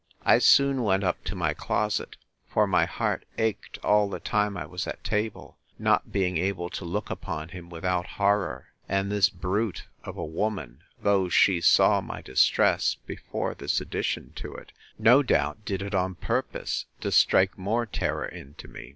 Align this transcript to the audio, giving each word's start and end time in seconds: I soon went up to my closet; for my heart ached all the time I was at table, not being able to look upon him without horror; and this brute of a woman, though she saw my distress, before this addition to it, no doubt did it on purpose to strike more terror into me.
I 0.25 0.39
soon 0.39 0.81
went 0.81 1.03
up 1.03 1.23
to 1.25 1.35
my 1.35 1.53
closet; 1.53 2.15
for 2.49 2.65
my 2.65 2.85
heart 2.85 3.23
ached 3.37 3.77
all 3.83 4.09
the 4.09 4.19
time 4.19 4.57
I 4.57 4.65
was 4.65 4.87
at 4.87 5.03
table, 5.03 5.59
not 5.77 6.11
being 6.11 6.37
able 6.39 6.71
to 6.71 6.85
look 6.85 7.11
upon 7.11 7.49
him 7.49 7.69
without 7.69 8.07
horror; 8.17 8.69
and 8.89 9.11
this 9.11 9.29
brute 9.29 9.85
of 10.03 10.17
a 10.17 10.25
woman, 10.25 10.81
though 11.03 11.29
she 11.29 11.61
saw 11.61 12.01
my 12.01 12.19
distress, 12.23 12.97
before 13.05 13.53
this 13.53 13.79
addition 13.79 14.31
to 14.37 14.55
it, 14.55 14.71
no 14.97 15.21
doubt 15.21 15.65
did 15.65 15.83
it 15.83 15.93
on 15.93 16.15
purpose 16.15 16.87
to 17.01 17.11
strike 17.11 17.55
more 17.55 17.85
terror 17.85 18.25
into 18.25 18.67
me. 18.67 18.89